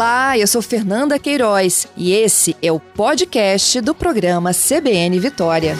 Olá, 0.00 0.38
eu 0.38 0.46
sou 0.46 0.62
Fernanda 0.62 1.18
Queiroz 1.18 1.86
e 1.94 2.14
esse 2.14 2.56
é 2.62 2.72
o 2.72 2.80
podcast 2.80 3.82
do 3.82 3.94
programa 3.94 4.50
CBN 4.50 5.20
Vitória. 5.20 5.74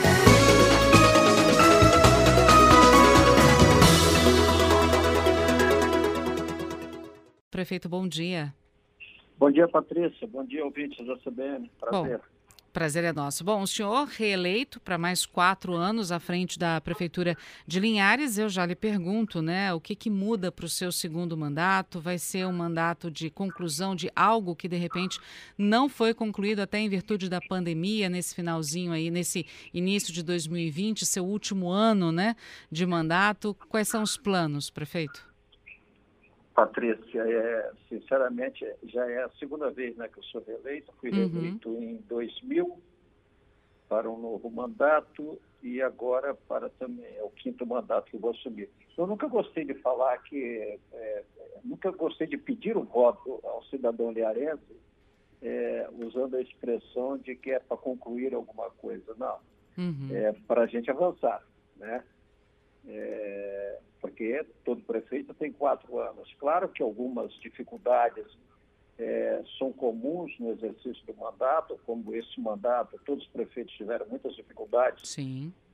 Prefeito, 7.50 7.88
bom 7.88 8.06
dia. 8.06 8.52
Bom 9.38 9.50
dia, 9.50 9.66
Patrícia. 9.66 10.28
Bom 10.28 10.44
dia, 10.44 10.66
ouvintes 10.66 10.98
da 11.06 11.16
CBN. 11.20 11.70
Prazer. 11.80 12.18
Bom. 12.18 12.39
Prazer 12.72 13.02
é 13.02 13.12
nosso. 13.12 13.42
Bom, 13.42 13.62
o 13.62 13.66
senhor 13.66 14.06
reeleito 14.06 14.78
para 14.78 14.96
mais 14.96 15.26
quatro 15.26 15.74
anos 15.74 16.12
à 16.12 16.20
frente 16.20 16.56
da 16.56 16.80
Prefeitura 16.80 17.36
de 17.66 17.80
Linhares, 17.80 18.38
eu 18.38 18.48
já 18.48 18.64
lhe 18.64 18.76
pergunto, 18.76 19.42
né, 19.42 19.74
o 19.74 19.80
que, 19.80 19.96
que 19.96 20.08
muda 20.08 20.52
para 20.52 20.66
o 20.66 20.68
seu 20.68 20.92
segundo 20.92 21.36
mandato? 21.36 22.00
Vai 22.00 22.16
ser 22.16 22.46
um 22.46 22.52
mandato 22.52 23.10
de 23.10 23.28
conclusão 23.28 23.96
de 23.96 24.08
algo 24.14 24.54
que, 24.54 24.68
de 24.68 24.76
repente, 24.76 25.18
não 25.58 25.88
foi 25.88 26.14
concluído 26.14 26.60
até 26.60 26.78
em 26.78 26.88
virtude 26.88 27.28
da 27.28 27.40
pandemia, 27.40 28.08
nesse 28.08 28.36
finalzinho 28.36 28.92
aí, 28.92 29.10
nesse 29.10 29.44
início 29.74 30.12
de 30.12 30.22
2020, 30.22 31.04
seu 31.04 31.26
último 31.26 31.70
ano, 31.70 32.12
né, 32.12 32.36
de 32.70 32.86
mandato. 32.86 33.52
Quais 33.68 33.88
são 33.88 34.02
os 34.04 34.16
planos, 34.16 34.70
prefeito? 34.70 35.29
Patrícia, 36.60 37.22
é, 37.22 37.72
sinceramente, 37.88 38.66
já 38.84 39.08
é 39.10 39.22
a 39.22 39.30
segunda 39.38 39.70
vez 39.70 39.96
né, 39.96 40.08
que 40.08 40.18
eu 40.18 40.22
sou 40.24 40.42
reeleito. 40.46 40.92
Fui 41.00 41.10
uhum. 41.10 41.28
reeleito 41.28 41.68
em 41.70 41.96
2000 42.08 42.78
para 43.88 44.10
um 44.10 44.20
novo 44.20 44.50
mandato 44.50 45.40
e 45.62 45.80
agora 45.80 46.34
para 46.34 46.68
também 46.68 47.16
é 47.16 47.22
o 47.22 47.30
quinto 47.30 47.66
mandato 47.66 48.10
que 48.10 48.16
eu 48.16 48.20
vou 48.20 48.30
assumir. 48.30 48.68
Eu 48.96 49.06
nunca 49.06 49.26
gostei 49.26 49.64
de 49.64 49.74
falar 49.74 50.18
que, 50.18 50.78
é, 50.92 51.24
nunca 51.64 51.90
gostei 51.90 52.26
de 52.26 52.36
pedir 52.36 52.76
o 52.76 52.84
voto 52.84 53.40
ao 53.42 53.64
cidadão 53.64 54.12
liarense 54.12 54.76
é, 55.40 55.88
usando 55.98 56.36
a 56.36 56.42
expressão 56.42 57.16
de 57.16 57.34
que 57.36 57.52
é 57.52 57.58
para 57.58 57.78
concluir 57.78 58.34
alguma 58.34 58.68
coisa. 58.70 59.14
Não, 59.16 59.38
uhum. 59.78 60.08
é 60.12 60.32
para 60.46 60.62
a 60.62 60.66
gente 60.66 60.90
avançar, 60.90 61.42
né? 61.76 62.04
É, 62.86 63.78
porque 64.00 64.44
todo 64.64 64.82
prefeito 64.82 65.34
tem 65.34 65.52
quatro 65.52 65.98
anos. 65.98 66.34
Claro 66.38 66.68
que 66.68 66.82
algumas 66.82 67.32
dificuldades 67.34 68.26
é, 68.98 69.42
são 69.58 69.72
comuns 69.72 70.38
no 70.38 70.52
exercício 70.52 71.04
do 71.06 71.14
mandato, 71.14 71.78
como 71.86 72.14
esse 72.14 72.38
mandato, 72.40 73.00
todos 73.04 73.24
os 73.24 73.30
prefeitos 73.30 73.74
tiveram 73.74 74.06
muitas 74.08 74.34
dificuldades 74.34 75.10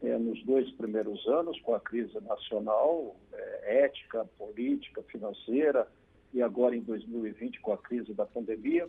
é, 0.02 0.16
nos 0.16 0.42
dois 0.44 0.70
primeiros 0.72 1.26
anos, 1.26 1.60
com 1.60 1.74
a 1.74 1.80
crise 1.80 2.18
nacional, 2.20 3.16
é, 3.32 3.84
ética, 3.84 4.24
política, 4.38 5.02
financeira, 5.02 5.88
e 6.32 6.42
agora 6.42 6.76
em 6.76 6.80
2020 6.80 7.60
com 7.60 7.72
a 7.72 7.78
crise 7.78 8.12
da 8.14 8.26
pandemia. 8.26 8.88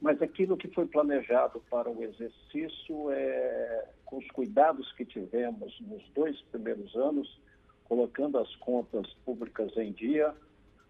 Mas 0.00 0.22
aquilo 0.22 0.56
que 0.56 0.68
foi 0.68 0.86
planejado 0.86 1.60
para 1.68 1.90
o 1.90 2.02
exercício, 2.02 3.10
é, 3.10 3.88
com 4.04 4.18
os 4.18 4.28
cuidados 4.28 4.92
que 4.92 5.04
tivemos 5.04 5.78
nos 5.80 6.08
dois 6.10 6.40
primeiros 6.52 6.94
anos, 6.94 7.40
colocando 7.84 8.38
as 8.38 8.54
contas 8.56 9.12
públicas 9.24 9.76
em 9.76 9.92
dia, 9.92 10.32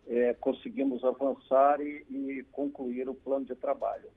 é, 0.07 0.35
conseguimos 0.35 1.05
avançar 1.05 1.81
e, 1.81 2.05
e, 2.11 2.45
concluir 2.51 3.09
o 3.09 3.15
plano 3.15 3.45
de 3.45 3.55
trabalho. 3.55 4.11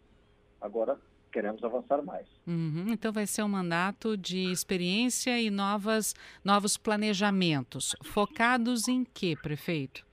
Agora 0.60 0.98
queremos 1.32 1.64
avançar 1.64 2.02
mais. 2.02 2.28
Uhum, 2.46 2.88
então 2.90 3.12
vai 3.12 3.26
ser 3.26 3.44
um 3.44 3.48
mandato 3.48 4.18
de 4.18 4.52
experiência 4.52 5.40
e 5.40 5.50
novas, 5.50 6.14
novos 6.44 6.76
planejamentos. 6.78 7.96
Focados 8.04 8.88
em 8.88 9.06
quê, 9.06 9.38
prefeito? 9.42 10.06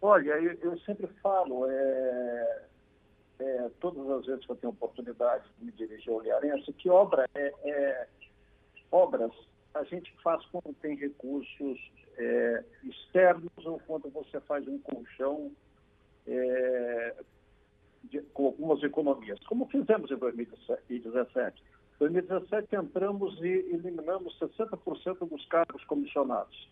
Olha, 0.00 0.32
eu, 0.32 0.52
eu 0.62 0.78
sempre 0.80 1.06
falo, 1.22 1.66
é, 1.68 2.62
é, 3.42 3.70
todas 3.80 4.08
as 4.08 4.26
vezes 4.26 4.46
que 4.46 4.52
eu 4.52 4.56
tenho 4.56 4.72
oportunidade 4.72 5.44
de 5.58 5.64
me 5.64 5.72
dirigir 5.72 6.12
ao 6.12 6.20
Liarense, 6.20 6.72
que 6.74 6.88
obra 6.88 7.28
é, 7.34 7.52
é 7.64 8.08
obras 8.90 9.32
a 9.74 9.84
gente 9.84 10.12
faz 10.22 10.44
quando 10.46 10.74
tem 10.80 10.94
recursos 10.96 11.78
é, 12.18 12.64
externos 12.84 13.50
ou 13.64 13.80
quando 13.86 14.10
você 14.10 14.38
faz 14.40 14.66
um 14.68 14.78
colchão 14.78 15.50
é, 16.26 17.14
de, 18.04 18.20
com 18.34 18.46
algumas 18.46 18.82
economias, 18.82 19.38
como 19.46 19.66
fizemos 19.66 20.10
em 20.10 20.16
2017. 20.16 21.60
Em 21.60 21.98
2017 21.98 22.76
entramos 22.76 23.40
e 23.40 23.48
eliminamos 23.48 24.38
60% 24.38 25.28
dos 25.28 25.46
cargos 25.46 25.82
comissionados. 25.84 26.68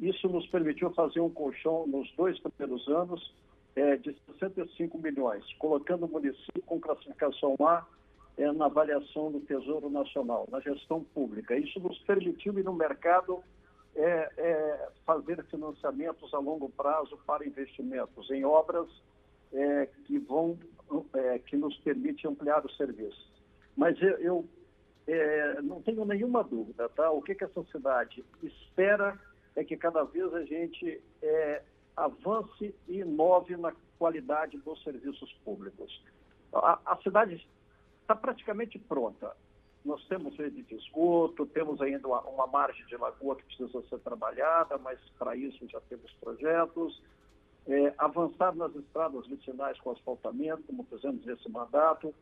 Isso 0.00 0.28
nos 0.28 0.46
permitiu 0.46 0.90
fazer 0.92 1.20
um 1.20 1.30
colchão 1.30 1.86
nos 1.86 2.10
dois 2.16 2.38
primeiros 2.40 2.86
anos 2.88 3.34
é, 3.78 3.96
de 3.96 4.12
65 4.32 4.98
milhões, 4.98 5.44
colocando 5.54 6.04
o 6.04 6.08
município 6.08 6.62
com 6.66 6.80
classificação 6.80 7.54
A 7.60 7.86
é, 8.36 8.50
na 8.52 8.66
avaliação 8.66 9.30
do 9.30 9.40
Tesouro 9.40 9.88
Nacional, 9.88 10.48
na 10.50 10.60
gestão 10.60 11.04
pública. 11.04 11.56
Isso 11.56 11.78
nos 11.78 11.96
permitiu 12.00 12.58
ir 12.58 12.64
no 12.64 12.72
mercado 12.72 13.42
é, 13.94 14.30
é, 14.36 14.88
fazer 15.06 15.44
financiamentos 15.44 16.34
a 16.34 16.38
longo 16.38 16.68
prazo 16.70 17.16
para 17.24 17.46
investimentos 17.46 18.28
em 18.30 18.44
obras 18.44 18.88
é, 19.52 19.88
que 20.06 20.18
vão 20.18 20.58
é, 21.14 21.38
que 21.38 21.56
nos 21.56 21.76
permite 21.78 22.26
ampliar 22.26 22.64
o 22.64 22.72
serviço. 22.72 23.30
Mas 23.76 24.00
eu, 24.02 24.18
eu 24.18 24.44
é, 25.06 25.62
não 25.62 25.80
tenho 25.82 26.04
nenhuma 26.04 26.42
dúvida, 26.42 26.88
tá? 26.88 27.10
O 27.10 27.22
que, 27.22 27.34
que 27.34 27.44
essa 27.44 27.62
cidade 27.70 28.24
espera 28.42 29.16
é 29.54 29.62
que 29.62 29.76
cada 29.76 30.02
vez 30.04 30.32
a 30.34 30.42
gente 30.44 31.00
avance 32.04 32.74
e 32.86 33.00
inove 33.00 33.56
na 33.56 33.72
qualidade 33.98 34.58
dos 34.58 34.82
serviços 34.82 35.32
públicos. 35.44 36.02
A, 36.52 36.78
a 36.84 36.96
cidade 36.98 37.46
está 38.00 38.14
praticamente 38.14 38.78
pronta. 38.78 39.36
Nós 39.84 40.04
temos 40.06 40.36
rede 40.36 40.62
de 40.62 40.74
esgoto, 40.74 41.46
temos 41.46 41.80
ainda 41.80 42.06
uma, 42.06 42.20
uma, 42.22 42.46
margem 42.46 42.84
de 42.86 42.96
lagoa 42.96 43.36
que 43.36 43.44
precisa 43.44 43.82
ser 43.88 43.98
trabalhada, 44.00 44.76
mas 44.78 44.98
para 45.18 45.36
isso 45.36 45.66
já 45.68 45.80
temos 45.82 46.10
projetos. 46.14 47.02
É, 47.66 47.92
avançar 47.98 48.54
nas 48.54 48.74
estradas 48.74 49.26
vicinais 49.26 49.78
com 49.80 49.90
asfaltamento, 49.90 50.62
como 50.62 50.84
fizemos 50.84 51.24
nesse 51.24 51.50
mandato. 51.50 52.14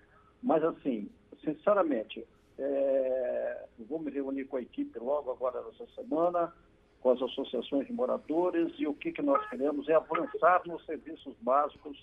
Mas, 0.43 0.63
assim, 0.65 1.09
sinceramente, 1.45 2.27
é, 2.59 3.67
vou 3.89 3.99
me 3.99 4.11
reunir 4.11 4.45
com 4.47 4.57
a 4.57 4.63
equipe 4.63 4.99
logo 4.99 5.31
agora 5.31 5.63
nessa 5.63 5.87
semana, 5.95 6.53
com 7.01 7.11
as 7.11 7.23
associações 7.23 7.87
de 7.87 7.93
moradores, 7.93 8.73
e 8.79 8.87
o 8.87 8.95
que, 8.95 9.13
que 9.13 9.23
nós 9.23 9.49
queremos 9.49 9.89
é 9.89 9.95
avançar 9.95 10.63
nos 10.67 10.85
serviços 10.85 11.35
básicos 11.41 11.97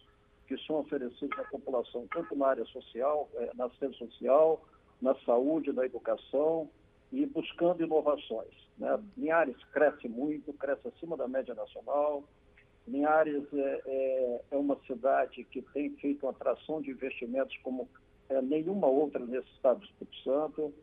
que 0.47 0.57
são 0.65 0.77
oferecidos 0.77 1.37
à 1.39 1.43
população, 1.45 2.07
tanto 2.13 2.35
na 2.35 2.47
área 2.47 2.65
social, 2.65 3.29
eh, 3.35 3.51
na 3.55 3.65
assistência 3.65 4.05
social, 4.07 4.61
na 5.01 5.15
saúde, 5.25 5.73
na 5.73 5.85
educação 5.85 6.69
e 7.11 7.25
buscando 7.25 7.83
inovações. 7.83 8.53
Né? 8.77 8.99
Linhares 9.17 9.57
cresce 9.65 10.07
muito, 10.07 10.53
cresce 10.53 10.87
acima 10.87 11.15
da 11.15 11.27
média 11.27 11.53
nacional. 11.53 12.23
Linhares 12.87 13.45
é, 13.53 13.81
é, 13.85 14.41
é 14.51 14.57
uma 14.57 14.77
cidade 14.87 15.43
que 15.45 15.61
tem 15.73 15.91
feito 15.97 16.27
atração 16.27 16.81
de 16.81 16.91
investimentos 16.91 17.55
como 17.63 17.87
é, 18.29 18.41
nenhuma 18.41 18.87
outra 18.87 19.23
nesse 19.25 19.47
estado 19.49 19.79
do 19.79 19.85
Espírito 19.85 20.17
Santo. 20.23 20.73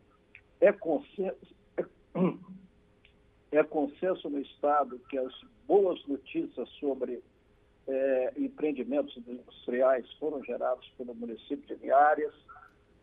É 0.59 0.71
consenso, 0.71 1.55
é, 3.51 3.63
consenso 3.63 4.29
no 4.29 4.39
estado 4.39 4.99
que 5.09 5.17
as 5.17 5.33
boas 5.67 6.03
notícias 6.07 6.69
sobre 6.79 7.21
é, 7.87 8.33
empreendimentos 8.37 9.15
industriais 9.17 10.11
foram 10.13 10.43
gerados 10.43 10.87
pelo 10.97 11.13
município 11.13 11.75
de 11.75 11.81
Linhares. 11.81 12.33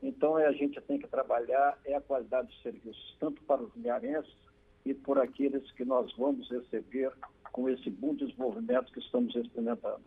Então, 0.02 0.38
é, 0.38 0.46
a 0.46 0.52
gente 0.52 0.80
tem 0.82 0.98
que 0.98 1.08
trabalhar 1.08 1.78
é 1.84 1.94
a 1.94 2.00
qualidade 2.00 2.48
dos 2.48 2.62
serviços, 2.62 3.16
tanto 3.20 3.42
para 3.42 3.62
os 3.62 3.74
linharenses 3.76 4.32
e 4.84 4.94
por 4.94 5.18
aqueles 5.18 5.70
que 5.72 5.84
nós 5.84 6.10
vamos 6.16 6.48
receber 6.50 7.12
com 7.52 7.68
esse 7.68 7.90
bom 7.90 8.14
desenvolvimento 8.14 8.92
que 8.92 9.00
estamos 9.00 9.34
experimentando. 9.34 10.00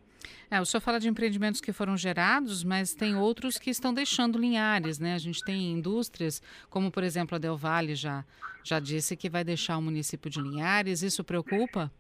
É, 0.49 0.59
o 0.61 0.65
senhor 0.65 0.81
fala 0.81 0.99
de 0.99 1.09
empreendimentos 1.09 1.61
que 1.61 1.71
foram 1.71 1.97
gerados, 1.97 2.63
mas 2.63 2.93
tem 2.93 3.15
outros 3.15 3.57
que 3.57 3.69
estão 3.69 3.93
deixando 3.93 4.37
Linhares, 4.37 4.99
né? 4.99 5.15
A 5.15 5.17
gente 5.17 5.43
tem 5.43 5.71
indústrias, 5.71 6.41
como 6.69 6.91
por 6.91 7.03
exemplo 7.03 7.35
a 7.35 7.39
Del 7.39 7.57
Valle 7.57 7.95
já, 7.95 8.25
já 8.63 8.79
disse 8.79 9.15
que 9.15 9.29
vai 9.29 9.43
deixar 9.43 9.77
o 9.77 9.81
município 9.81 10.29
de 10.29 10.41
Linhares. 10.41 11.01
Isso 11.01 11.23
preocupa? 11.23 11.91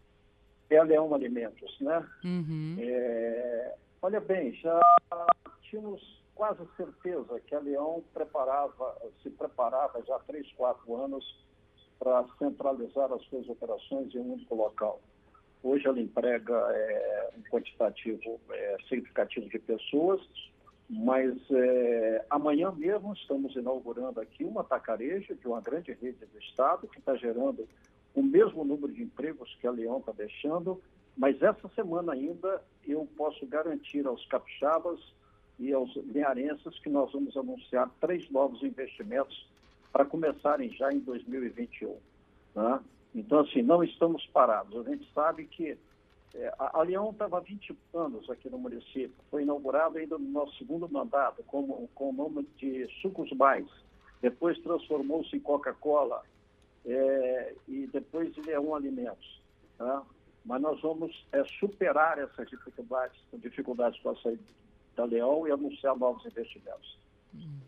é 0.75 0.83
Leão 0.83 1.13
Alimentos, 1.13 1.77
né? 1.81 2.05
Uhum. 2.23 2.77
É, 2.79 3.75
olha 4.01 4.19
bem, 4.21 4.53
já 4.53 4.79
tínhamos 5.63 6.21
quase 6.33 6.65
certeza 6.77 7.39
que 7.41 7.53
a 7.53 7.59
Leão 7.59 8.03
preparava, 8.13 8.97
se 9.21 9.29
preparava 9.29 10.01
já 10.03 10.15
há 10.15 10.19
três, 10.19 10.49
quatro 10.53 10.95
anos 10.95 11.23
para 11.99 12.25
centralizar 12.39 13.11
as 13.11 13.21
suas 13.25 13.47
operações 13.47 14.13
em 14.15 14.19
um 14.19 14.33
único 14.33 14.55
local. 14.55 14.99
Hoje 15.63 15.87
ela 15.87 15.99
emprega 15.99 16.53
é, 16.53 17.29
um 17.37 17.41
quantitativo 17.43 18.39
é, 18.49 18.77
significativo 18.87 19.47
de 19.49 19.59
pessoas, 19.59 20.21
mas 20.89 21.37
é, 21.51 22.25
amanhã 22.29 22.71
mesmo 22.71 23.13
estamos 23.13 23.55
inaugurando 23.55 24.19
aqui 24.19 24.43
uma 24.43 24.63
tacareja 24.63 25.35
de 25.35 25.47
uma 25.47 25.61
grande 25.61 25.93
rede 25.93 26.25
do 26.25 26.39
Estado 26.39 26.87
que 26.87 26.99
está 26.99 27.15
gerando 27.15 27.67
o 28.13 28.21
mesmo 28.21 28.65
número 28.65 28.91
de 28.91 29.03
empregos 29.03 29.55
que 29.61 29.67
a 29.67 29.71
Leão 29.71 29.99
está 29.99 30.11
deixando 30.11 30.81
Mas 31.17 31.41
essa 31.41 31.67
semana 31.75 32.13
ainda 32.13 32.61
eu 32.87 33.07
posso 33.17 33.45
garantir 33.45 34.05
aos 34.07 34.25
capixabas 34.25 34.99
e 35.59 35.71
aos 35.73 35.93
linharenses 35.95 36.79
que 36.79 36.89
nós 36.89 37.11
vamos 37.11 37.35
anunciar 37.37 37.89
três 37.99 38.29
novos 38.29 38.63
investimentos 38.63 39.49
para 39.91 40.05
começarem 40.05 40.69
já 40.71 40.91
em 40.91 40.99
2021. 40.99 41.95
Né? 42.55 42.79
Então, 43.13 43.39
assim, 43.41 43.61
não 43.61 43.83
estamos 43.83 44.25
parados. 44.27 44.85
A 44.85 44.89
gente 44.89 45.07
sabe 45.13 45.45
que 45.45 45.77
é, 46.33 46.53
a, 46.57 46.81
Leão 46.81 47.11
estava 47.11 47.37
há 47.37 47.41
20 47.41 47.75
anos 47.93 48.29
aqui 48.29 48.49
no 48.49 48.57
município. 48.57 49.13
Foi 49.29 49.43
inaugurado 49.43 49.97
ainda 49.97 50.17
no 50.17 50.29
nosso 50.29 50.57
segundo 50.57 50.87
mandato 50.89 51.43
com, 51.43 51.87
com 51.93 52.09
o 52.09 52.13
nome 52.13 52.47
de 52.57 52.87
Sucos 53.01 53.31
Mais. 53.33 53.67
Depois 54.21 54.57
transformou-se 54.59 55.35
em 55.35 55.39
Coca-Cola 55.39 56.23
é, 56.85 57.55
e 57.67 57.87
depois 57.87 58.35
em 58.37 58.41
Leão 58.41 58.73
Alimentos. 58.73 59.41
Tá? 59.77 60.03
Mas 60.45 60.61
nós 60.61 60.81
vamos 60.81 61.27
é, 61.31 61.43
superar 61.59 62.17
essas 62.17 62.49
dificuldades, 62.49 63.19
dificuldades 63.33 63.99
com 64.01 64.09
a 64.09 64.15
saída 64.17 64.41
da 64.95 65.05
Leão 65.05 65.47
e 65.47 65.51
anunciar 65.51 65.97
novos 65.97 66.25
investimentos. 66.25 66.97
Hum. 67.35 67.60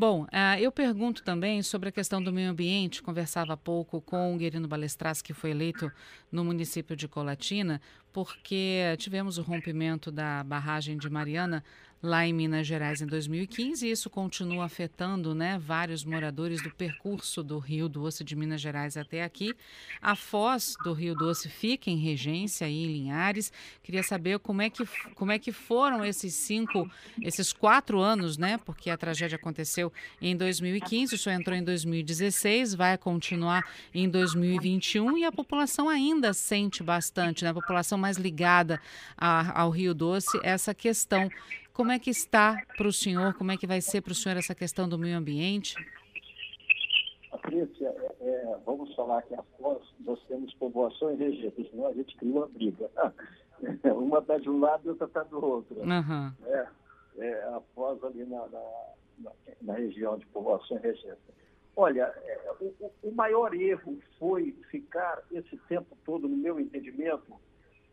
Bom, 0.00 0.22
uh, 0.22 0.58
eu 0.58 0.72
pergunto 0.72 1.22
também 1.22 1.62
sobre 1.62 1.90
a 1.90 1.92
questão 1.92 2.22
do 2.22 2.32
meio 2.32 2.48
ambiente. 2.48 3.02
Conversava 3.02 3.52
há 3.52 3.56
pouco 3.58 4.00
com 4.00 4.34
o 4.34 4.38
Guerino 4.38 4.66
Balestras, 4.66 5.20
que 5.20 5.34
foi 5.34 5.50
eleito 5.50 5.92
no 6.32 6.42
município 6.42 6.96
de 6.96 7.06
Colatina, 7.06 7.82
porque 8.10 8.96
tivemos 8.96 9.36
o 9.36 9.42
rompimento 9.42 10.10
da 10.10 10.42
barragem 10.42 10.96
de 10.96 11.10
Mariana 11.10 11.62
lá 12.02 12.26
em 12.26 12.32
Minas 12.32 12.66
Gerais 12.66 13.02
em 13.02 13.06
2015 13.06 13.86
e 13.86 13.90
isso 13.90 14.08
continua 14.08 14.64
afetando 14.64 15.34
né, 15.34 15.58
vários 15.58 16.02
moradores 16.04 16.62
do 16.62 16.70
percurso 16.70 17.42
do 17.42 17.58
Rio 17.58 17.88
Doce 17.88 18.24
de 18.24 18.34
Minas 18.34 18.60
Gerais 18.60 18.96
até 18.96 19.22
aqui. 19.22 19.54
A 20.00 20.16
foz 20.16 20.76
do 20.82 20.92
Rio 20.94 21.14
Doce 21.14 21.48
fica 21.48 21.90
em 21.90 21.98
regência 21.98 22.66
aí 22.66 22.84
em 22.84 22.86
Linhares. 22.86 23.52
Queria 23.82 24.02
saber 24.02 24.38
como 24.38 24.62
é 24.62 24.70
que, 24.70 24.84
como 25.14 25.30
é 25.30 25.38
que 25.38 25.52
foram 25.52 26.02
esses 26.04 26.34
cinco, 26.34 26.90
esses 27.20 27.52
quatro 27.52 28.00
anos, 28.00 28.38
né? 28.38 28.58
Porque 28.64 28.88
a 28.88 28.96
tragédia 28.96 29.36
aconteceu 29.36 29.92
em 30.22 30.34
2015, 30.34 31.14
o 31.14 31.18
senhor 31.18 31.38
entrou 31.38 31.56
em 31.56 31.62
2016, 31.62 32.74
vai 32.74 32.96
continuar 32.96 33.62
em 33.92 34.08
2021 34.08 35.18
e 35.18 35.24
a 35.24 35.32
população 35.32 35.88
ainda 35.88 36.32
sente 36.32 36.82
bastante, 36.82 37.44
né? 37.44 37.50
A 37.50 37.54
população 37.54 37.98
mais 37.98 38.16
ligada 38.16 38.80
a, 39.16 39.60
ao 39.60 39.70
Rio 39.70 39.92
Doce, 39.92 40.40
essa 40.42 40.74
questão 40.74 41.28
como 41.72 41.92
é 41.92 41.98
que 41.98 42.10
está 42.10 42.56
para 42.76 42.88
o 42.88 42.92
senhor, 42.92 43.34
como 43.34 43.52
é 43.52 43.56
que 43.56 43.66
vai 43.66 43.80
ser 43.80 44.00
para 44.00 44.12
o 44.12 44.14
senhor 44.14 44.36
essa 44.36 44.54
questão 44.54 44.88
do 44.88 44.98
meio 44.98 45.16
ambiente? 45.16 45.74
Patrícia, 47.30 47.88
é, 47.88 48.16
é, 48.20 48.58
vamos 48.66 48.94
falar 48.94 49.22
que 49.22 49.34
após 49.34 49.82
nós 50.00 50.20
temos 50.24 50.52
povoações 50.54 51.18
regidas, 51.18 51.68
senão 51.70 51.86
a 51.86 51.92
gente 51.92 52.16
cria 52.16 52.32
uma 52.32 52.48
briga. 52.48 52.90
uma 53.84 54.18
está 54.18 54.38
de 54.38 54.50
um 54.50 54.60
lado 54.60 54.82
e 54.84 54.88
outra 54.88 55.06
está 55.06 55.22
do 55.22 55.44
outro. 55.44 55.76
Uhum. 55.80 56.32
É, 56.46 56.68
é, 57.18 57.42
após 57.54 58.02
ali 58.04 58.24
na, 58.24 58.46
na, 58.48 59.32
na, 59.62 59.74
região 59.74 60.18
de 60.18 60.26
povoações 60.26 60.82
regidas. 60.82 61.18
Olha, 61.76 62.12
é, 62.24 62.52
o, 62.60 62.92
o 63.02 63.14
maior 63.14 63.54
erro 63.54 63.98
foi 64.18 64.52
ficar 64.70 65.22
esse 65.30 65.56
tempo 65.68 65.96
todo, 66.04 66.28
no 66.28 66.36
meu 66.36 66.58
entendimento, 66.58 67.40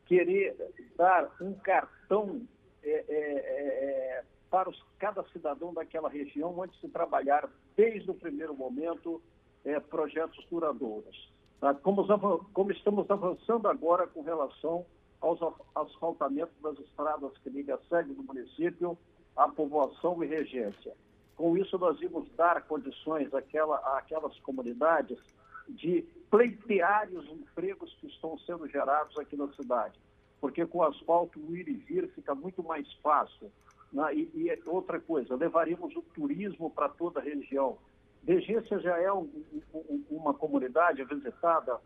querer 0.05 0.55
dar 0.97 1.29
um 1.41 1.53
cartão 1.53 2.41
é, 2.89 3.05
é, 3.07 4.17
é, 4.19 4.23
para 4.49 4.69
os, 4.69 4.81
cada 4.97 5.23
cidadão 5.29 5.73
daquela 5.73 6.09
região 6.09 6.61
antes 6.61 6.79
de 6.79 6.87
trabalhar, 6.87 7.49
desde 7.75 8.09
o 8.09 8.13
primeiro 8.13 8.55
momento, 8.55 9.21
é, 9.65 9.79
projetos 9.79 10.45
duradouros. 10.49 11.31
Tá? 11.59 11.73
Como, 11.73 12.05
como, 12.53 12.71
estamos 12.71 13.09
avançando 13.09 13.67
agora 13.67 14.07
com 14.07 14.21
relação 14.21 14.85
aos 15.19 15.39
asfaltamentos 15.75 16.55
das 16.61 16.79
estradas 16.79 17.37
que 17.39 17.49
ligam 17.49 17.75
a 17.75 17.89
sede 17.89 18.13
do 18.13 18.23
município 18.23 18.97
à 19.35 19.49
povoação 19.49 20.23
e 20.23 20.27
regência. 20.27 20.93
Com 21.35 21.57
isso, 21.57 21.77
nós 21.77 21.99
vamos 21.99 22.31
dar 22.35 22.65
condições 22.67 23.33
àquela, 23.33 23.77
àquelas 23.97 24.39
comunidades 24.39 25.19
de 25.67 26.03
pleitear 26.31 27.09
os 27.09 27.27
empregos 27.29 27.93
que 27.95 28.07
estão 28.07 28.37
sendo 28.39 28.67
gerados 28.67 29.17
aqui 29.17 29.35
na 29.35 29.47
cidade 29.53 29.99
porque 30.39 30.65
com 30.65 30.83
asfalto 30.83 31.39
o 31.39 31.55
ir 31.55 31.67
e 31.67 31.73
vir 31.73 32.09
fica 32.09 32.35
muito 32.35 32.63
mais 32.63 32.91
fácil. 33.01 33.51
Né? 33.91 34.15
E, 34.15 34.31
e, 34.35 34.59
outra 34.67 34.99
coisa, 34.99 35.35
levaremos 35.35 35.95
o 35.95 36.01
turismo 36.01 36.69
para 36.69 36.89
toda 36.89 37.19
a 37.19 37.23
região. 37.23 37.77
Regência 38.25 38.79
já 38.79 38.97
é 38.97 39.11
um, 39.11 39.29
um, 39.73 40.03
uma 40.09 40.33
comunidade 40.33 41.03
visitada 41.05 41.79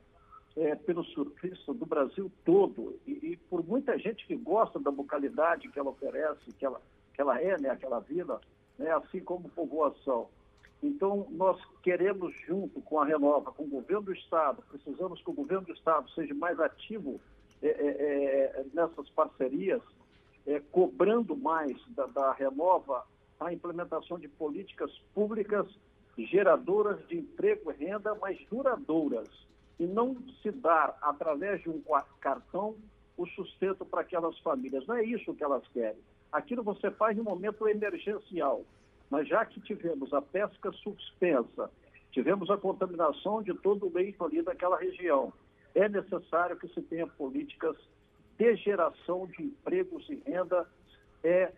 é, 0.58 0.76
pelos 0.76 1.14
do 1.14 1.86
Brasil 1.86 2.32
todo 2.44 3.00
e, 3.08 3.12
e, 3.12 3.38
por 3.50 3.66
muita 3.66 3.98
gente 3.98 4.26
que 4.26 4.36
gosta 4.36 4.80
da 4.80 4.90
localidade 4.90 5.70
que 5.70 5.80
ela 5.80 5.92
oferece, 5.92 6.52
que 6.58 6.66
ela, 6.66 6.82
que 7.14 7.22
ela 7.22 7.40
é, 7.40 7.60
né, 7.60 7.70
aquela 7.70 8.00
vila, 8.00 8.42
né, 8.78 8.92
assim 8.92 9.20
como 9.20 9.50
povoação. 9.50 10.28
Então, 10.84 11.28
nós 11.30 11.62
queremos, 11.84 12.34
junto 12.48 12.82
com 12.82 13.00
a 13.00 13.06
Renova, 13.06 13.52
com 13.52 13.64
o 13.64 13.70
governo 13.70 14.04
do 14.04 14.14
Estado, 14.14 14.64
precisamos 14.68 15.22
que 15.22 15.30
o 15.30 15.34
governo 15.34 15.68
do 15.68 15.74
Estado 15.74 16.10
seja 16.12 16.34
mais 16.34 16.60
ativo 16.60 17.22
é, 17.62 17.68
é, 17.68 18.62
é, 18.62 18.66
nessas 18.74 19.10
parcerias, 19.10 19.82
é, 20.46 20.60
cobrando 20.72 21.36
mais 21.36 21.78
da, 21.90 22.06
da 22.08 22.34
Renova 22.34 23.06
a 23.40 23.52
implementação 23.52 24.20
de 24.20 24.28
políticas 24.28 24.92
públicas 25.14 25.68
geradoras 26.18 27.06
de 27.08 27.18
emprego 27.18 27.72
e 27.72 27.86
renda, 27.86 28.16
mas 28.22 28.38
duradouras, 28.50 29.30
e 29.80 29.86
não 29.86 30.16
se 30.42 30.52
dar, 30.52 30.98
através 31.02 31.62
de 31.62 31.70
um 31.70 31.82
cartão, 32.20 32.76
o 33.18 33.26
sustento 33.28 33.86
para 33.86 34.02
aquelas 34.02 34.38
famílias. 34.40 34.86
Não 34.86 34.96
é 34.96 35.04
isso 35.04 35.34
que 35.34 35.44
elas 35.44 35.68
querem. 35.70 36.02
Aquilo 36.32 36.64
você 36.64 36.92
faz 36.92 37.18
no 37.18 37.24
momento 37.24 37.68
emergencial. 37.68 38.64
Mas 39.10 39.28
já 39.28 39.46
que 39.46 39.60
tivemos 39.60 40.14
a 40.14 40.22
pesca 40.22 40.72
suspensa, 40.72 41.70
tivemos 42.12 42.50
a 42.50 42.58
contaminação 42.58 43.42
de 43.44 43.54
todo 43.54 43.88
o 43.88 43.94
leito 43.94 44.24
ali 44.24 44.42
daquela 44.42 44.78
região, 44.78 45.34
é 45.76 45.88
necessário 45.88 46.58
que 46.58 46.68
se 46.70 46.82
tenha 46.82 47.08
políticas 47.08 47.76
de 48.38 48.56
geração 48.56 49.28
de 49.28 49.44
empregos 49.44 50.08
e 50.10 50.16
renda 50.26 50.68
é 51.24 51.52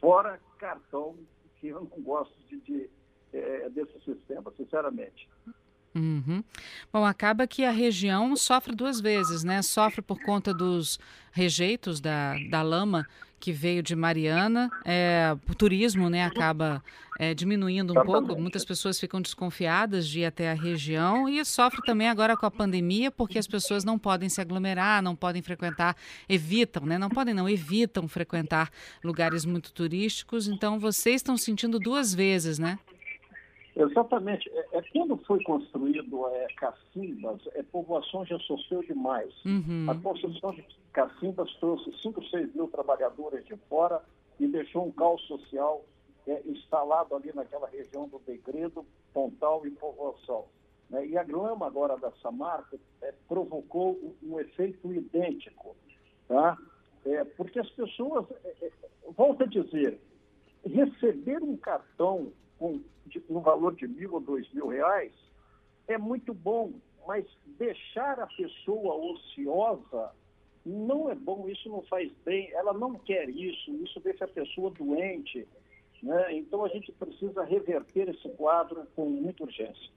fora 0.00 0.40
cartão, 0.58 1.16
que 1.58 1.68
eu 1.68 1.80
não 1.80 2.02
gosto 2.02 2.34
de, 2.48 2.60
de 2.60 2.90
é, 3.32 3.68
desse 3.70 3.98
sistema, 4.04 4.52
sinceramente. 4.56 5.28
Uhum. 5.94 6.44
Bom, 6.92 7.04
acaba 7.04 7.46
que 7.46 7.64
a 7.64 7.70
região 7.70 8.36
sofre 8.36 8.74
duas 8.74 9.00
vezes, 9.00 9.42
né? 9.42 9.62
Sofre 9.62 10.02
por 10.02 10.20
conta 10.20 10.52
dos 10.52 10.98
rejeitos 11.32 12.00
da, 12.00 12.34
da 12.50 12.62
lama 12.62 13.06
que 13.38 13.52
veio 13.52 13.82
de 13.82 13.94
Mariana, 13.94 14.70
é, 14.84 15.36
o 15.48 15.54
turismo 15.54 16.08
né, 16.08 16.24
acaba 16.24 16.82
é, 17.18 17.34
diminuindo 17.34 17.92
um 17.92 18.04
pouco, 18.04 18.40
muitas 18.40 18.64
pessoas 18.64 18.98
ficam 18.98 19.20
desconfiadas 19.20 20.06
de 20.08 20.20
ir 20.20 20.24
até 20.24 20.50
a 20.50 20.54
região 20.54 21.28
e 21.28 21.44
sofre 21.44 21.80
também 21.82 22.08
agora 22.08 22.36
com 22.36 22.46
a 22.46 22.50
pandemia, 22.50 23.10
porque 23.10 23.38
as 23.38 23.46
pessoas 23.46 23.84
não 23.84 23.98
podem 23.98 24.28
se 24.28 24.40
aglomerar, 24.40 25.02
não 25.02 25.14
podem 25.14 25.42
frequentar, 25.42 25.96
evitam, 26.28 26.84
né? 26.84 26.98
Não 26.98 27.08
podem 27.08 27.34
não, 27.34 27.48
evitam 27.48 28.08
frequentar 28.08 28.70
lugares 29.02 29.44
muito 29.44 29.72
turísticos, 29.72 30.48
então 30.48 30.78
vocês 30.78 31.16
estão 31.16 31.36
sentindo 31.36 31.78
duas 31.78 32.14
vezes, 32.14 32.58
né? 32.58 32.78
Exatamente. 33.76 34.50
É, 34.50 34.78
é, 34.78 34.82
quando 34.90 35.18
foi 35.18 35.42
construído 35.44 36.26
é, 36.28 36.46
Cacimbas, 36.56 37.42
é, 37.54 37.62
povoação 37.62 38.24
já 38.24 38.38
sofreu 38.40 38.82
demais. 38.82 39.32
Uhum. 39.44 39.86
A 39.90 39.94
construção 39.96 40.52
de 40.52 40.64
Cacimbas 40.92 41.52
trouxe 41.56 41.92
5, 42.00 42.24
6 42.24 42.54
mil 42.54 42.68
trabalhadores 42.68 43.44
de 43.44 43.54
fora 43.68 44.02
e 44.40 44.46
deixou 44.46 44.86
um 44.86 44.92
caos 44.92 45.20
social 45.26 45.84
é, 46.26 46.42
instalado 46.46 47.14
ali 47.14 47.30
naquela 47.34 47.68
região 47.68 48.08
do 48.08 48.18
Degredo, 48.20 48.84
Pontal 49.12 49.66
e 49.66 49.70
Povoação. 49.70 50.46
Né? 50.88 51.06
E 51.08 51.18
a 51.18 51.22
grama 51.22 51.66
agora 51.66 51.98
dessa 51.98 52.30
marca 52.30 52.78
é, 53.02 53.12
provocou 53.28 53.92
um, 53.92 54.32
um, 54.32 54.40
efeito 54.40 54.90
idêntico. 54.92 55.76
Tá? 56.26 56.56
É, 57.04 57.24
porque 57.24 57.58
as 57.58 57.68
pessoas, 57.70 58.26
é, 58.42 58.70
volto 59.14 59.42
a 59.42 59.46
dizer, 59.46 60.00
receber 60.64 61.42
um 61.42 61.58
cartão 61.58 62.32
com, 62.58 62.80
de, 63.06 63.22
no 63.28 63.40
valor 63.40 63.74
de 63.74 63.86
mil 63.86 64.14
ou 64.14 64.20
dois 64.20 64.50
mil 64.52 64.68
reais, 64.68 65.12
é 65.88 65.98
muito 65.98 66.34
bom, 66.34 66.72
mas 67.06 67.24
deixar 67.58 68.18
a 68.18 68.26
pessoa 68.26 68.94
ociosa 68.94 70.12
não 70.64 71.08
é 71.08 71.14
bom, 71.14 71.48
isso 71.48 71.68
não 71.68 71.82
faz 71.82 72.10
bem, 72.24 72.50
ela 72.52 72.72
não 72.72 72.94
quer 72.94 73.28
isso, 73.28 73.70
isso 73.84 74.00
deixa 74.00 74.24
a 74.24 74.28
pessoa 74.28 74.70
doente. 74.70 75.46
Né? 76.02 76.34
Então 76.38 76.64
a 76.64 76.68
gente 76.68 76.90
precisa 76.92 77.44
reverter 77.44 78.08
esse 78.08 78.28
quadro 78.30 78.86
com 78.96 79.08
muita 79.08 79.44
urgência. 79.44 79.90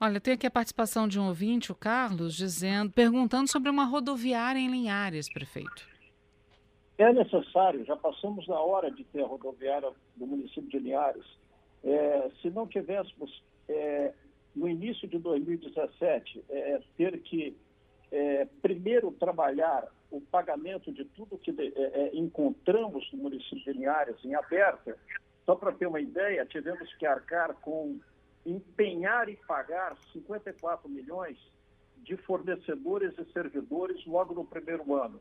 Olha, 0.00 0.20
tem 0.20 0.34
aqui 0.34 0.46
a 0.46 0.50
participação 0.50 1.06
de 1.06 1.20
um 1.20 1.28
ouvinte, 1.28 1.70
o 1.70 1.74
Carlos, 1.74 2.34
dizendo, 2.34 2.90
perguntando 2.90 3.50
sobre 3.50 3.70
uma 3.70 3.84
rodoviária 3.84 4.58
em 4.58 4.70
Linhares, 4.70 5.32
prefeito. 5.32 5.88
É 6.98 7.12
necessário, 7.12 7.84
já 7.84 7.96
passamos 7.96 8.46
da 8.46 8.58
hora 8.58 8.90
de 8.90 9.04
ter 9.04 9.22
a 9.22 9.26
rodoviária 9.26 9.90
do 10.16 10.26
município 10.26 10.68
de 10.68 10.78
Linhares. 10.78 11.24
É, 11.84 12.30
se 12.40 12.50
não 12.50 12.66
tivéssemos, 12.66 13.42
é, 13.68 14.12
no 14.54 14.68
início 14.68 15.08
de 15.08 15.18
2017, 15.18 16.44
é, 16.48 16.80
ter 16.96 17.20
que 17.22 17.56
é, 18.10 18.46
primeiro 18.60 19.12
trabalhar 19.12 19.88
o 20.10 20.20
pagamento 20.20 20.92
de 20.92 21.04
tudo 21.04 21.38
que 21.38 21.50
é, 21.50 21.82
é, 21.82 22.16
encontramos 22.16 23.08
no 23.12 23.22
município 23.22 23.64
de 23.64 23.72
Linhares 23.72 24.16
em 24.24 24.34
aberta. 24.34 24.96
Só 25.46 25.54
para 25.54 25.72
ter 25.72 25.86
uma 25.86 26.00
ideia, 26.00 26.44
tivemos 26.44 26.92
que 26.94 27.06
arcar 27.06 27.54
com 27.54 27.98
empenhar 28.44 29.28
e 29.28 29.36
pagar 29.36 29.96
54 30.12 30.88
milhões 30.88 31.36
de 31.98 32.16
fornecedores 32.16 33.12
e 33.18 33.32
servidores 33.32 34.04
logo 34.06 34.34
no 34.34 34.44
primeiro 34.44 34.94
ano. 34.94 35.20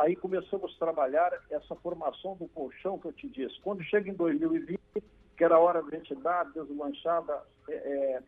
Aí 0.00 0.16
começamos 0.16 0.74
a 0.74 0.78
trabalhar 0.78 1.32
essa 1.50 1.74
formação 1.76 2.36
do 2.36 2.48
colchão 2.48 2.98
que 2.98 3.06
eu 3.06 3.12
te 3.12 3.28
disse. 3.28 3.60
Quando 3.60 3.82
chega 3.84 4.10
em 4.10 4.14
2020, 4.14 4.78
que 5.38 5.44
era 5.44 5.54
a 5.54 5.60
hora 5.60 5.80
de 5.84 5.90
gente 5.92 6.16
dar 6.16 6.44
deslanchada 6.52 7.40
é, 7.68 7.72
é, 7.72 8.22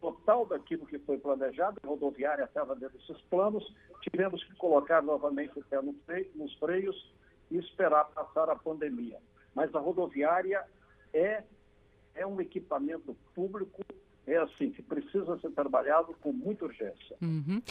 total 0.00 0.46
daquilo 0.46 0.86
que 0.86 0.98
foi 1.00 1.18
planejado, 1.18 1.78
a 1.84 1.86
rodoviária 1.86 2.44
estava 2.44 2.74
dentro 2.74 2.96
desses 2.96 3.20
planos, 3.24 3.62
tivemos 4.00 4.42
que 4.42 4.56
colocar 4.56 5.02
novamente 5.02 5.58
o 5.58 5.64
pé 5.64 5.82
no 5.82 5.92
freio, 6.06 6.30
nos 6.34 6.54
freios 6.54 7.14
e 7.50 7.58
esperar 7.58 8.06
passar 8.06 8.48
a 8.48 8.56
pandemia. 8.56 9.18
Mas 9.54 9.74
a 9.74 9.78
rodoviária 9.78 10.64
é, 11.12 11.44
é 12.14 12.26
um 12.26 12.40
equipamento 12.40 13.14
público 13.34 13.82
é 14.26 14.36
assim, 14.38 14.70
que 14.70 14.82
precisa 14.82 15.38
ser 15.38 15.50
trabalhado 15.50 16.14
com 16.20 16.32
muita 16.32 16.64
urgência. 16.64 17.16
Uhum. 17.22 17.62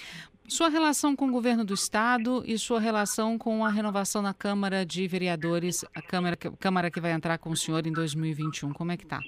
Sua 0.47 0.69
relação 0.69 1.15
com 1.15 1.27
o 1.27 1.31
governo 1.31 1.65
do 1.65 1.73
Estado 1.73 2.43
e 2.45 2.57
sua 2.57 2.79
relação 2.79 3.37
com 3.37 3.65
a 3.65 3.69
renovação 3.69 4.21
na 4.21 4.33
Câmara 4.33 4.85
de 4.85 5.07
Vereadores, 5.07 5.83
a 5.93 6.01
Câmara, 6.01 6.37
Câmara 6.37 6.89
que 6.89 7.01
vai 7.01 7.11
entrar 7.11 7.37
com 7.37 7.49
o 7.49 7.55
senhor 7.55 7.85
em 7.85 7.91
2021, 7.91 8.71
como 8.73 8.91
é 8.91 8.97
que 8.97 9.03
está? 9.03 9.19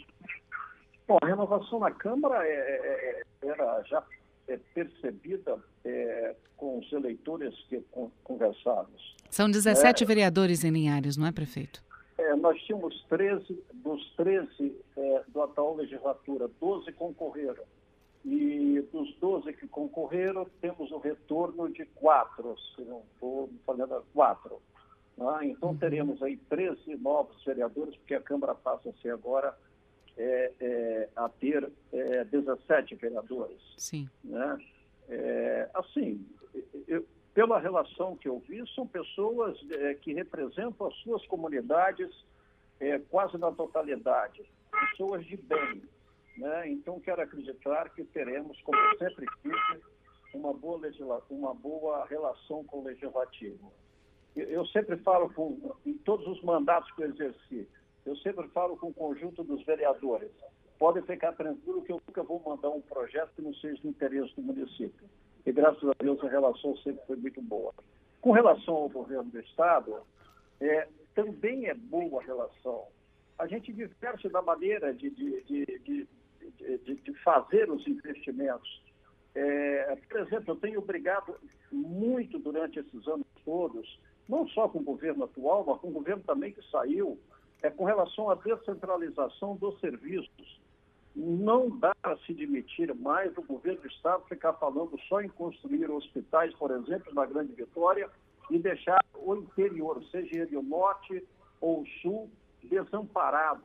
Bom, 1.08 1.18
a 1.22 1.26
renovação 1.26 1.80
na 1.80 1.92
Câmara 1.92 2.46
é, 2.46 2.52
é, 2.52 3.24
é 3.44 3.50
era 3.50 3.84
já 3.84 4.04
é, 4.48 4.58
percebida 4.74 5.58
é, 5.86 6.36
com 6.56 6.80
os 6.80 6.92
eleitores 6.92 7.54
que 7.70 7.84
conversamos. 8.24 9.16
São 9.30 9.50
17 9.50 10.04
é. 10.04 10.08
vereadores 10.08 10.64
em 10.64 10.72
Linhares, 10.72 11.18
não 11.18 11.28
é, 11.28 11.32
prefeito? 11.32 11.87
É, 12.28 12.36
nós 12.36 12.62
tínhamos 12.64 13.02
13, 13.08 13.64
dos 13.74 14.14
13 14.16 14.76
é, 14.98 15.24
do 15.30 15.42
atual 15.42 15.76
legislatura, 15.76 16.50
12 16.60 16.92
concorreram. 16.92 17.64
E 18.26 18.82
dos 18.92 19.16
12 19.16 19.54
que 19.54 19.68
concorreram, 19.68 20.46
temos 20.60 20.92
o 20.92 20.98
retorno 20.98 21.72
de 21.72 21.86
quatro, 21.86 22.58
se 22.76 22.82
não 22.82 23.02
estou 23.14 23.50
falando, 23.66 24.04
quatro. 24.14 24.62
Ah, 25.20 25.40
então 25.44 25.70
uhum. 25.70 25.78
teremos 25.78 26.22
aí 26.22 26.36
13 26.36 26.98
novos 26.98 27.42
vereadores, 27.46 27.96
porque 27.96 28.16
a 28.16 28.22
Câmara 28.22 28.54
passa 28.54 28.90
a 28.90 28.94
ser 29.02 29.12
agora 29.12 29.58
é, 30.18 30.52
é, 30.60 31.10
a 31.16 31.30
ter 31.30 31.72
é, 31.94 32.26
17 32.26 32.96
vereadores. 32.96 33.62
Sim. 33.78 34.10
Né? 34.24 34.58
É, 35.08 35.70
assim, 35.74 36.26
pela 37.38 37.60
relação 37.60 38.16
que 38.16 38.28
eu 38.28 38.40
vi, 38.40 38.68
são 38.74 38.88
pessoas 38.88 39.56
é, 39.70 39.94
que 39.94 40.12
representam 40.12 40.88
as 40.88 40.96
suas 41.02 41.24
comunidades 41.28 42.10
é, 42.80 42.98
quase 42.98 43.38
na 43.38 43.52
totalidade, 43.52 44.44
pessoas 44.72 45.24
de 45.24 45.38
bem. 45.38 45.84
Né? 46.36 46.70
Então, 46.70 47.00
quero 47.00 47.22
acreditar 47.22 47.92
que 47.92 48.04
teremos, 48.06 48.60
como 48.62 48.80
sempre 48.98 49.28
tive, 49.44 49.84
uma 50.34 50.52
boa, 50.52 50.82
uma 51.30 51.54
boa 51.54 52.08
relação 52.08 52.64
com 52.64 52.80
o 52.80 52.84
legislativo. 52.86 53.72
Eu 54.36 54.66
sempre 54.66 54.98
falo 54.98 55.32
com, 55.32 55.76
em 55.86 55.94
todos 55.94 56.26
os 56.26 56.42
mandatos 56.42 56.92
que 56.94 57.04
eu 57.04 57.10
exerci, 57.10 57.70
eu 58.04 58.16
sempre 58.18 58.48
falo 58.48 58.76
com 58.78 58.88
o 58.88 58.94
conjunto 58.96 59.44
dos 59.44 59.64
vereadores. 59.64 60.32
Podem 60.80 61.04
ficar 61.04 61.34
tranquilo 61.34 61.84
que 61.84 61.92
eu 61.92 62.02
nunca 62.08 62.24
vou 62.24 62.42
mandar 62.44 62.72
um 62.72 62.82
projeto 62.82 63.30
que 63.36 63.44
não 63.44 63.54
seja 63.54 63.80
do 63.84 63.90
interesse 63.90 64.36
do 64.36 64.42
município 64.42 65.08
e 65.48 65.52
graças 65.54 65.82
a 65.82 65.94
Deus 65.98 66.22
a 66.22 66.28
relação 66.28 66.76
sempre 66.78 67.02
foi 67.08 67.16
muito 67.16 67.42
boa. 67.42 67.74
Com 68.20 68.32
relação 68.32 68.76
ao 68.76 68.90
governo 68.90 69.32
do 69.32 69.40
Estado, 69.40 69.96
é, 70.60 70.90
também 71.16 71.68
é 71.68 71.74
boa 71.74 72.22
a 72.22 72.26
relação. 72.26 72.84
A 73.40 73.48
gente 73.48 73.72
diverte 73.72 74.28
da 74.28 74.42
maneira 74.42 74.94
de, 74.94 75.10
de, 75.10 75.42
de, 75.44 76.08
de, 76.80 76.96
de 76.96 77.14
fazer 77.24 77.72
os 77.72 77.88
investimentos. 77.88 78.84
É, 79.34 79.98
por 80.10 80.20
exemplo, 80.20 80.52
eu 80.52 80.56
tenho 80.58 80.82
brigado 80.82 81.38
muito 81.72 82.38
durante 82.40 82.80
esses 82.80 83.08
anos 83.08 83.26
todos, 83.46 84.00
não 84.28 84.46
só 84.50 84.68
com 84.68 84.80
o 84.80 84.84
governo 84.84 85.24
atual, 85.24 85.64
mas 85.66 85.80
com 85.80 85.88
o 85.88 85.94
governo 85.94 86.24
também 86.24 86.52
que 86.52 86.62
saiu, 86.70 87.18
é 87.62 87.70
com 87.70 87.86
relação 87.86 88.30
à 88.30 88.36
descentralização 88.36 89.56
dos 89.56 89.80
serviços 89.80 90.60
não 91.18 91.68
dá 91.80 91.96
para 92.00 92.16
se 92.20 92.34
demitir 92.34 92.94
mais 92.94 93.36
o 93.36 93.42
governo 93.42 93.82
do 93.82 93.88
Estado 93.88 94.24
ficar 94.30 94.54
falando 94.54 94.96
só 95.10 95.20
em 95.20 95.28
construir 95.28 95.90
hospitais, 95.90 96.54
por 96.54 96.70
exemplo, 96.70 97.12
na 97.12 97.26
Grande 97.26 97.54
Vitória, 97.54 98.08
e 98.52 98.60
deixar 98.60 99.04
o 99.16 99.36
interior, 99.36 100.02
seja 100.12 100.44
ele 100.44 100.56
o 100.56 100.62
norte 100.62 101.28
ou 101.60 101.82
o 101.82 101.88
sul, 102.02 102.30
desamparado. 102.64 103.64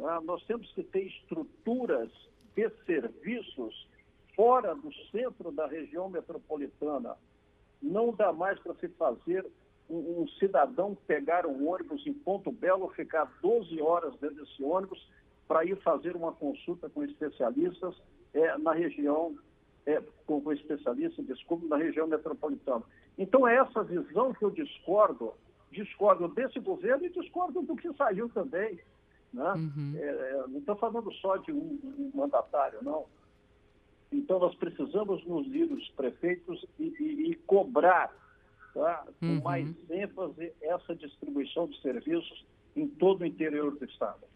Ah, 0.00 0.20
nós 0.20 0.44
temos 0.44 0.70
que 0.74 0.82
ter 0.82 1.06
estruturas 1.06 2.10
de 2.54 2.70
serviços 2.84 3.88
fora 4.36 4.74
do 4.74 4.92
centro 5.10 5.50
da 5.50 5.66
região 5.66 6.10
metropolitana. 6.10 7.16
Não 7.80 8.12
dá 8.12 8.34
mais 8.34 8.58
para 8.60 8.74
se 8.74 8.88
fazer 8.90 9.46
um, 9.88 10.22
um, 10.22 10.28
cidadão 10.38 10.94
pegar 11.06 11.46
um 11.46 11.68
ônibus 11.68 12.06
em 12.06 12.12
Ponto 12.12 12.52
Belo, 12.52 12.90
ficar 12.90 13.32
12 13.40 13.80
horas 13.80 14.14
dentro 14.20 14.44
desse 14.44 14.62
ônibus 14.62 15.02
para 15.52 15.66
ir 15.66 15.76
fazer 15.82 16.16
uma 16.16 16.32
consulta 16.32 16.88
com 16.88 17.04
especialistas 17.04 17.94
é, 18.32 18.56
na 18.56 18.72
região, 18.72 19.36
é, 19.84 20.02
com, 20.26 20.40
com 20.40 20.50
especialistas, 20.50 21.26
na 21.68 21.76
região 21.76 22.06
metropolitana. 22.06 22.82
Então 23.18 23.46
é 23.46 23.56
essa 23.56 23.84
visão 23.84 24.32
que 24.32 24.42
eu 24.42 24.50
discordo, 24.50 25.34
discordo 25.70 26.26
desse 26.28 26.58
governo 26.58 27.04
e 27.04 27.10
discordo 27.10 27.60
do 27.60 27.76
que 27.76 27.92
saiu 27.92 28.30
também. 28.30 28.80
Né? 29.30 29.52
Uhum. 29.52 29.92
É, 29.94 30.06
é 30.06 30.44
não 30.48 30.58
estou 30.58 30.76
falando 30.76 31.12
só 31.16 31.36
de 31.36 31.52
um, 31.52 31.78
um, 31.84 32.10
mandatário, 32.14 32.78
não. 32.80 33.04
Então 34.10 34.38
nós 34.38 34.54
precisamos 34.54 35.22
nos 35.26 35.46
ir 35.48 35.70
os 35.70 35.86
prefeitos 35.90 36.64
e, 36.78 36.84
e, 36.98 37.30
e 37.30 37.34
cobrar 37.46 38.10
tá? 38.72 39.06
com 39.20 39.26
uhum. 39.26 39.42
mais 39.42 39.68
ênfase 39.90 40.50
essa 40.62 40.96
distribuição 40.96 41.66
de 41.66 41.78
serviços 41.82 42.42
em 42.74 42.88
todo 42.88 43.20
o 43.20 43.26
interior 43.26 43.76
do 43.76 43.84
Estado. 43.84 44.31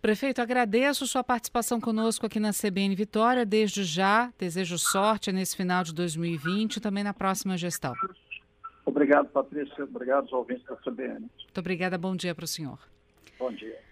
Prefeito, 0.00 0.40
agradeço 0.40 1.06
sua 1.06 1.24
participação 1.24 1.80
conosco 1.80 2.26
aqui 2.26 2.38
na 2.38 2.52
CBN 2.52 2.94
Vitória. 2.94 3.44
Desde 3.44 3.82
já, 3.82 4.32
desejo 4.38 4.78
sorte 4.78 5.32
nesse 5.32 5.56
final 5.56 5.82
de 5.82 5.92
2020 5.92 6.76
e 6.76 6.80
também 6.80 7.02
na 7.02 7.12
próxima 7.12 7.56
gestão. 7.56 7.94
Obrigado, 8.84 9.28
Patrícia. 9.28 9.84
Obrigado 9.84 10.24
aos 10.24 10.32
ouvintes 10.32 10.64
da 10.66 10.76
CBN. 10.76 11.20
Muito 11.20 11.58
obrigada. 11.58 11.98
Bom 11.98 12.14
dia 12.14 12.34
para 12.34 12.44
o 12.44 12.48
senhor. 12.48 12.78
Bom 13.38 13.52
dia. 13.52 13.86